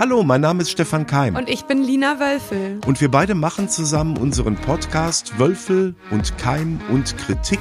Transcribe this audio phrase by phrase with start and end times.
[0.00, 1.34] Hallo, mein Name ist Stefan Keim.
[1.34, 2.80] Und ich bin Lina Wölfel.
[2.86, 7.58] Und wir beide machen zusammen unseren Podcast Wölfel und Keim und Kritik,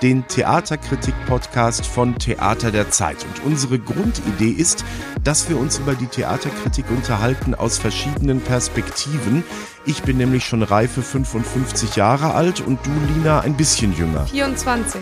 [0.00, 3.24] den Theaterkritik-Podcast von Theater der Zeit.
[3.24, 4.84] Und unsere Grundidee ist,
[5.24, 9.42] dass wir uns über die Theaterkritik unterhalten aus verschiedenen Perspektiven.
[9.84, 14.26] Ich bin nämlich schon reife 55 Jahre alt und du, Lina, ein bisschen jünger.
[14.26, 15.00] 24.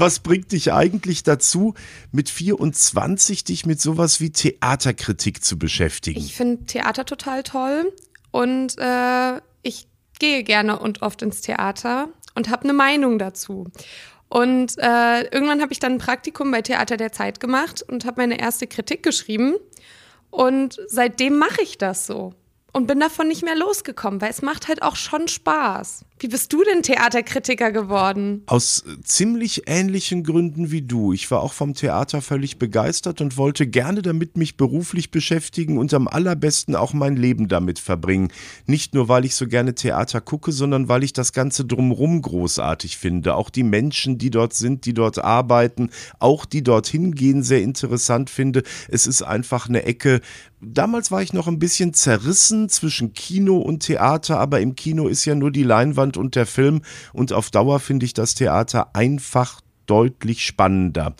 [0.00, 1.74] Was bringt dich eigentlich dazu,
[2.10, 6.18] mit 24 dich mit sowas wie Theaterkritik zu beschäftigen?
[6.18, 7.92] Ich finde Theater total toll
[8.30, 13.66] und äh, ich gehe gerne und oft ins Theater und habe eine Meinung dazu.
[14.30, 18.22] Und äh, irgendwann habe ich dann ein Praktikum bei Theater der Zeit gemacht und habe
[18.22, 19.56] meine erste Kritik geschrieben.
[20.30, 22.32] Und seitdem mache ich das so
[22.72, 26.04] und bin davon nicht mehr losgekommen, weil es macht halt auch schon Spaß.
[26.22, 28.42] Wie bist du denn Theaterkritiker geworden?
[28.44, 31.14] Aus äh, ziemlich ähnlichen Gründen wie du.
[31.14, 35.94] Ich war auch vom Theater völlig begeistert und wollte gerne damit mich beruflich beschäftigen und
[35.94, 38.30] am allerbesten auch mein Leben damit verbringen.
[38.66, 42.98] Nicht nur, weil ich so gerne Theater gucke, sondern weil ich das Ganze drumrum großartig
[42.98, 43.34] finde.
[43.34, 48.28] Auch die Menschen, die dort sind, die dort arbeiten, auch die dorthin gehen, sehr interessant
[48.28, 48.62] finde.
[48.88, 50.20] Es ist einfach eine Ecke.
[50.60, 55.24] Damals war ich noch ein bisschen zerrissen zwischen Kino und Theater, aber im Kino ist
[55.24, 58.94] ja nur die Leinwand Leinwand und der Film und auf Dauer finde ich das Theater
[58.94, 61.14] einfach deutlich spannender.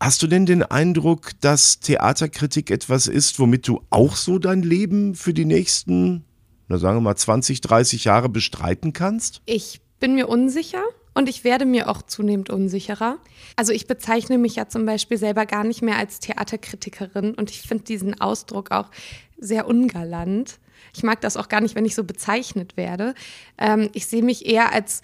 [0.00, 5.14] Hast du denn den Eindruck, dass Theaterkritik etwas ist, womit du auch so dein Leben
[5.14, 6.24] für die nächsten,
[6.66, 9.40] na sagen wir mal 20, 30 Jahre bestreiten kannst?
[9.46, 10.82] Ich bin mir unsicher.
[11.18, 13.18] Und ich werde mir auch zunehmend unsicherer.
[13.56, 17.62] Also ich bezeichne mich ja zum Beispiel selber gar nicht mehr als Theaterkritikerin und ich
[17.62, 18.88] finde diesen Ausdruck auch
[19.36, 20.60] sehr ungalant.
[20.94, 23.14] Ich mag das auch gar nicht, wenn ich so bezeichnet werde.
[23.58, 25.02] Ähm, ich sehe mich eher als,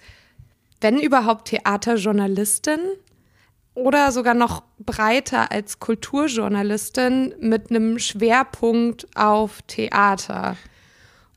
[0.79, 2.79] wenn überhaupt, Theaterjournalistin
[3.73, 10.55] oder sogar noch breiter als Kulturjournalistin mit einem Schwerpunkt auf Theater.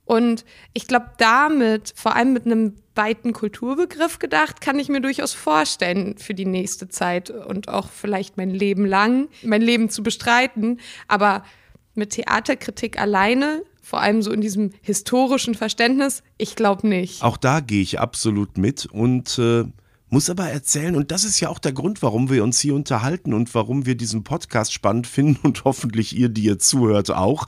[0.08, 5.34] Und ich glaube, damit, vor allem mit einem weiten Kulturbegriff gedacht, kann ich mir durchaus
[5.34, 10.80] vorstellen, für die nächste Zeit und auch vielleicht mein Leben lang, mein Leben zu bestreiten.
[11.08, 11.44] Aber
[11.94, 16.22] mit Theaterkritik alleine vor allem so in diesem historischen Verständnis?
[16.38, 17.22] Ich glaube nicht.
[17.22, 19.64] Auch da gehe ich absolut mit und äh,
[20.08, 23.34] muss aber erzählen, und das ist ja auch der Grund, warum wir uns hier unterhalten
[23.34, 27.46] und warum wir diesen Podcast spannend finden und hoffentlich ihr, die ihr zuhört, auch.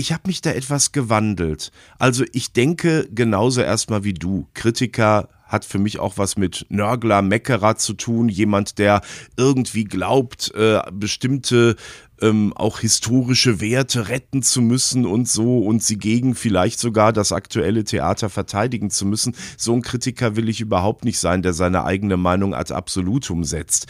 [0.00, 1.72] Ich habe mich da etwas gewandelt.
[1.98, 4.48] Also ich denke genauso erstmal wie du.
[4.54, 8.30] Kritiker hat für mich auch was mit Nörgler, Meckerer zu tun.
[8.30, 9.02] Jemand, der
[9.36, 11.76] irgendwie glaubt, äh, bestimmte
[12.22, 17.32] ähm, auch historische Werte retten zu müssen und so und sie gegen vielleicht sogar das
[17.32, 19.34] aktuelle Theater verteidigen zu müssen.
[19.56, 23.86] So ein Kritiker will ich überhaupt nicht sein, der seine eigene Meinung ad absolutum setzt.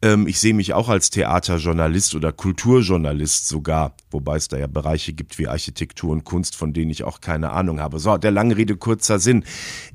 [0.00, 5.12] Ähm, ich sehe mich auch als Theaterjournalist oder Kulturjournalist sogar, wobei es da ja Bereiche
[5.12, 7.98] gibt wie Architektur und Kunst, von denen ich auch keine Ahnung habe.
[7.98, 9.44] So, der lange Rede, kurzer Sinn.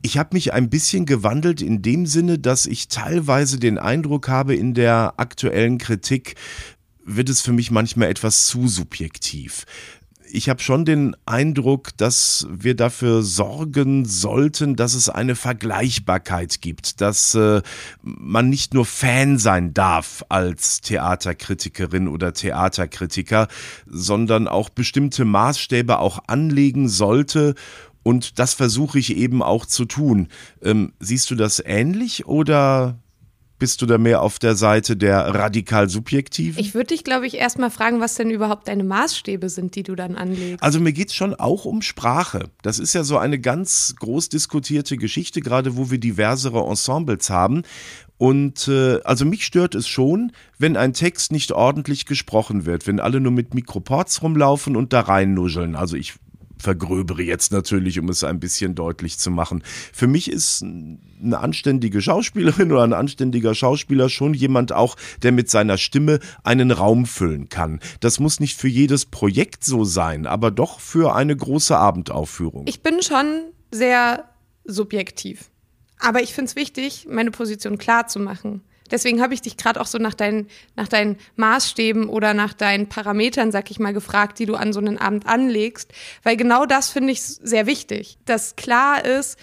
[0.01, 4.55] Ich habe mich ein bisschen gewandelt in dem Sinne, dass ich teilweise den Eindruck habe
[4.55, 6.35] in der aktuellen Kritik,
[7.05, 9.65] wird es für mich manchmal etwas zu subjektiv
[10.33, 17.01] ich habe schon den Eindruck, dass wir dafür sorgen sollten, dass es eine Vergleichbarkeit gibt,
[17.01, 17.61] dass äh,
[18.01, 23.47] man nicht nur Fan sein darf als Theaterkritikerin oder Theaterkritiker,
[23.85, 27.53] sondern auch bestimmte Maßstäbe auch anlegen sollte.
[28.01, 30.29] Und das versuche ich eben auch zu tun.
[30.63, 32.97] Ähm, siehst du das ähnlich oder
[33.63, 36.59] bist du da mehr auf der Seite der radikal subjektiven?
[36.59, 39.95] Ich würde dich, glaube ich, erstmal fragen, was denn überhaupt deine Maßstäbe sind, die du
[39.95, 40.61] dann anlegst.
[40.61, 42.49] Also mir geht es schon auch um Sprache.
[42.61, 47.61] Das ist ja so eine ganz groß diskutierte Geschichte, gerade wo wir diversere Ensembles haben.
[48.17, 52.99] Und äh, also mich stört es schon, wenn ein Text nicht ordentlich gesprochen wird, wenn
[52.99, 55.77] alle nur mit Mikroports rumlaufen und da reinnuscheln.
[55.77, 56.15] Also ich
[56.57, 59.63] vergröbere jetzt natürlich, um es ein bisschen deutlich zu machen.
[59.91, 65.49] Für mich ist eine anständige Schauspielerin oder ein anständiger Schauspieler schon jemand auch, der mit
[65.49, 67.79] seiner Stimme einen Raum füllen kann.
[67.99, 72.65] Das muss nicht für jedes Projekt so sein, aber doch für eine große Abendaufführung.
[72.67, 74.29] Ich bin schon sehr
[74.65, 75.49] subjektiv.
[75.99, 78.61] Aber ich finde es wichtig, meine Position klar zu machen.
[78.91, 82.89] Deswegen habe ich dich gerade auch so nach deinen, nach deinen Maßstäben oder nach deinen
[82.89, 85.91] Parametern, sag ich mal, gefragt, die du an so einen Abend anlegst.
[86.23, 89.37] Weil genau das finde ich sehr wichtig, dass klar ist,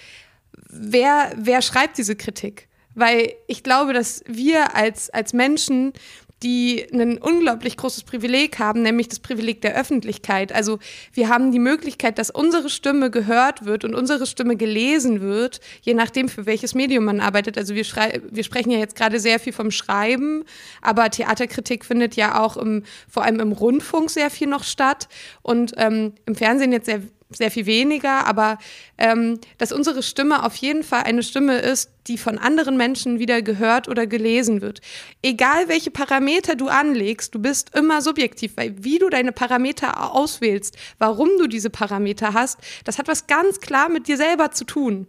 [0.69, 2.69] wer, wer schreibt diese Kritik.
[2.95, 5.93] Weil ich glaube, dass wir als, als Menschen
[6.43, 10.53] die ein unglaublich großes Privileg haben, nämlich das Privileg der Öffentlichkeit.
[10.53, 10.79] Also
[11.13, 15.95] wir haben die Möglichkeit, dass unsere Stimme gehört wird und unsere Stimme gelesen wird, je
[15.95, 17.59] nachdem, für welches Medium man arbeitet.
[17.59, 17.85] Also wir,
[18.31, 20.45] wir sprechen ja jetzt gerade sehr viel vom Schreiben,
[20.81, 25.09] aber Theaterkritik findet ja auch im, vor allem im Rundfunk sehr viel noch statt
[25.43, 28.59] und ähm, im Fernsehen jetzt sehr sehr viel weniger, aber
[28.99, 33.41] ähm, dass unsere Stimme auf jeden Fall eine Stimme ist, die von anderen Menschen wieder
[33.41, 34.81] gehört oder gelesen wird.
[35.23, 40.77] Egal welche Parameter du anlegst, du bist immer subjektiv, weil wie du deine Parameter auswählst,
[40.99, 45.07] warum du diese Parameter hast, das hat was ganz klar mit dir selber zu tun.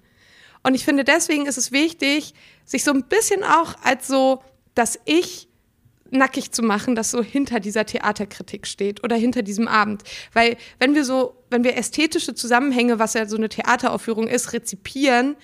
[0.64, 2.34] Und ich finde, deswegen ist es wichtig,
[2.66, 4.44] sich so ein bisschen auch als so,
[4.76, 5.48] dass ich
[6.12, 10.04] nackig zu machen, das so hinter dieser Theaterkritik steht oder hinter diesem Abend.
[10.34, 15.36] Weil wenn wir so, wenn wir ästhetische Zusammenhänge, was ja so eine Theateraufführung ist, rezipieren,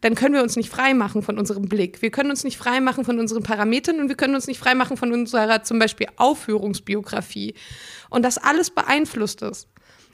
[0.00, 2.00] dann können wir uns nicht frei machen von unserem Blick.
[2.00, 4.74] Wir können uns nicht frei machen von unseren Parametern und wir können uns nicht frei
[4.74, 7.54] machen von unserer zum Beispiel Aufführungsbiografie.
[8.08, 9.66] Und das alles beeinflusst es.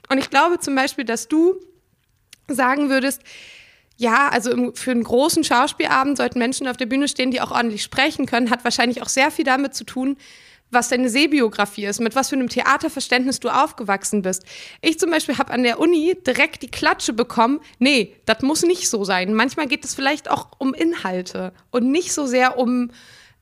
[0.09, 1.55] Und ich glaube zum Beispiel, dass du
[2.47, 3.21] sagen würdest,
[3.97, 7.51] ja, also im, für einen großen Schauspielabend sollten Menschen auf der Bühne stehen, die auch
[7.51, 10.17] ordentlich sprechen können, hat wahrscheinlich auch sehr viel damit zu tun,
[10.69, 14.43] was deine Sehbiografie ist, mit was für einem Theaterverständnis du aufgewachsen bist.
[14.81, 18.89] Ich zum Beispiel habe an der Uni direkt die Klatsche bekommen, nee, das muss nicht
[18.89, 19.33] so sein.
[19.33, 22.91] Manchmal geht es vielleicht auch um Inhalte und nicht so sehr um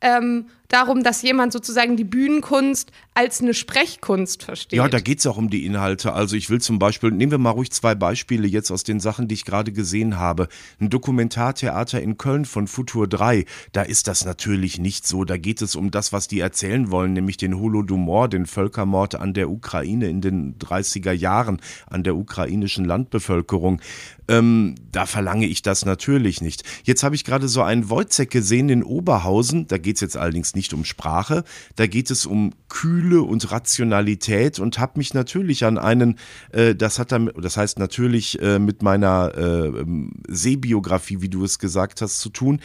[0.01, 4.77] ähm, darum, dass jemand sozusagen die Bühnenkunst als eine Sprechkunst versteht.
[4.77, 6.13] Ja, da geht es auch um die Inhalte.
[6.13, 9.27] Also ich will zum Beispiel, nehmen wir mal ruhig zwei Beispiele jetzt aus den Sachen,
[9.27, 10.49] die ich gerade gesehen habe.
[10.79, 15.23] Ein Dokumentartheater in Köln von Futur 3, da ist das natürlich nicht so.
[15.23, 19.33] Da geht es um das, was die erzählen wollen, nämlich den Holodomor, den Völkermord an
[19.33, 23.81] der Ukraine in den 30er Jahren, an der ukrainischen Landbevölkerung.
[24.27, 26.63] Ähm, da verlange ich das natürlich nicht.
[26.83, 30.54] Jetzt habe ich gerade so einen Wojcek gesehen in Oberhausen, da geht es jetzt allerdings
[30.55, 31.43] nicht um Sprache,
[31.75, 36.17] da geht es um Kühle und Rationalität und habe mich natürlich an einen,
[36.51, 41.43] äh, das hat dann, das heißt natürlich äh, mit meiner äh, ähm, Sehbiografie, wie du
[41.43, 42.59] es gesagt hast, zu tun,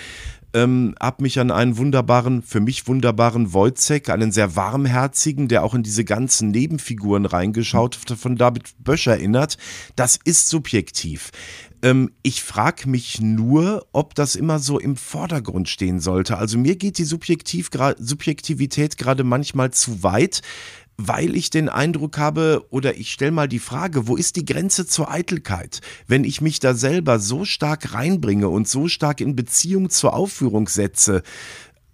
[0.55, 5.75] ähm, habe mich an einen wunderbaren, für mich wunderbaren Wojcek, einen sehr warmherzigen, der auch
[5.75, 9.59] in diese ganzen Nebenfiguren reingeschaut, von David Bösch erinnert.
[9.97, 11.31] Das ist subjektiv.
[11.83, 16.37] Ähm, ich frage mich nur, ob das immer so im Vordergrund stehen sollte.
[16.37, 20.43] Also mir geht die Subjektiv Subjektivität gerade manchmal zu weit
[21.07, 24.87] weil ich den Eindruck habe, oder ich stelle mal die Frage, wo ist die Grenze
[24.87, 25.81] zur Eitelkeit?
[26.07, 30.69] Wenn ich mich da selber so stark reinbringe und so stark in Beziehung zur Aufführung
[30.69, 31.23] setze,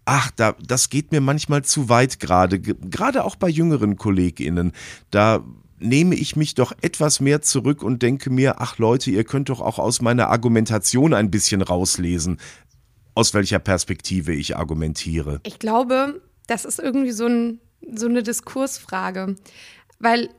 [0.06, 4.72] ach, da, das geht mir manchmal zu weit gerade, gerade auch bei jüngeren KollegInnen.
[5.10, 5.44] Da
[5.78, 9.60] nehme ich mich doch etwas mehr zurück und denke mir, ach Leute, ihr könnt doch
[9.60, 12.38] auch aus meiner Argumentation ein bisschen rauslesen,
[13.14, 15.40] aus welcher Perspektive ich argumentiere.
[15.44, 17.60] Ich glaube, das ist irgendwie so, ein,
[17.94, 19.36] so eine Diskursfrage.
[19.98, 20.30] Weil,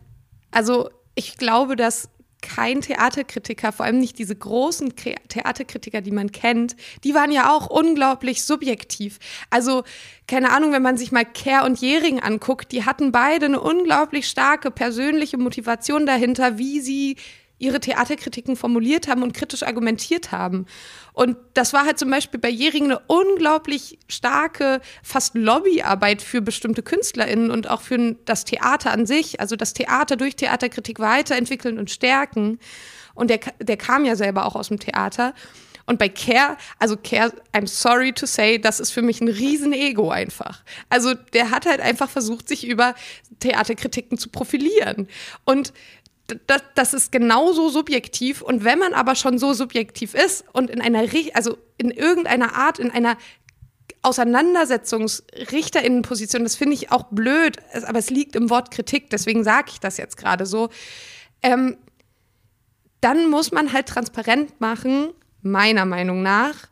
[0.51, 2.09] also ich glaube, dass
[2.41, 7.67] kein Theaterkritiker, vor allem nicht diese großen Theaterkritiker, die man kennt, die waren ja auch
[7.67, 9.17] unglaublich subjektiv.
[9.49, 9.83] Also,
[10.27, 14.27] keine Ahnung, wenn man sich mal Kerr und Jering anguckt, die hatten beide eine unglaublich
[14.27, 17.17] starke persönliche Motivation dahinter, wie sie
[17.59, 20.65] ihre Theaterkritiken formuliert haben und kritisch argumentiert haben.
[21.13, 26.83] Und das war halt zum Beispiel bei Jering eine unglaublich starke, fast Lobbyarbeit für bestimmte
[26.83, 31.89] KünstlerInnen und auch für das Theater an sich, also das Theater durch Theaterkritik weiterentwickeln und
[31.89, 32.59] stärken.
[33.15, 35.33] Und der, der kam ja selber auch aus dem Theater.
[35.87, 39.71] Und bei Care, also Care, I'm sorry to say, das ist für mich ein riesen
[39.71, 40.61] Ego einfach.
[40.89, 42.93] Also der hat halt einfach versucht, sich über
[43.39, 45.07] Theaterkritiken zu profilieren.
[45.45, 45.71] Und
[46.27, 48.41] das, das ist genauso subjektiv.
[48.41, 51.03] Und wenn man aber schon so subjektiv ist und in einer,
[51.33, 53.17] also in irgendeiner Art, in einer
[54.01, 59.79] Auseinandersetzungsrichterinnenposition, das finde ich auch blöd, aber es liegt im Wort Kritik, deswegen sage ich
[59.79, 60.69] das jetzt gerade so.
[61.41, 61.77] Ähm,
[63.01, 66.67] dann muss man halt transparent machen, meiner Meinung nach,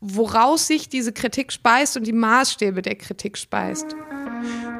[0.00, 3.94] woraus sich diese Kritik speist und die Maßstäbe der Kritik speist.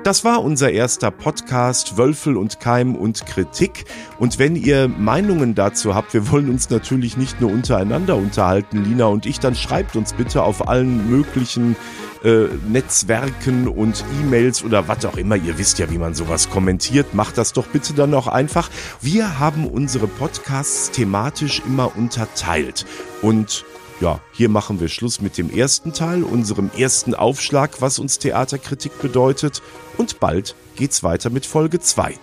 [0.09, 3.85] Das war unser erster Podcast Wölfel und Keim und Kritik.
[4.19, 9.05] Und wenn ihr Meinungen dazu habt, wir wollen uns natürlich nicht nur untereinander unterhalten, Lina
[9.05, 11.77] und ich, dann schreibt uns bitte auf allen möglichen
[12.25, 15.37] äh, Netzwerken und E-Mails oder was auch immer.
[15.37, 17.13] Ihr wisst ja, wie man sowas kommentiert.
[17.13, 18.71] Macht das doch bitte dann auch einfach.
[19.03, 22.87] Wir haben unsere Podcasts thematisch immer unterteilt.
[23.21, 23.67] Und
[24.01, 29.01] ja, hier machen wir Schluss mit dem ersten Teil, unserem ersten Aufschlag, was uns Theaterkritik
[29.01, 29.63] bedeutet.
[29.97, 32.15] Und bald geht's weiter mit Folge 2.